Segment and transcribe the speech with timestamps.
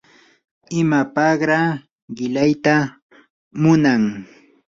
[0.79, 1.69] ¿imapaqraa
[2.15, 2.75] qilayta
[3.61, 4.03] munan?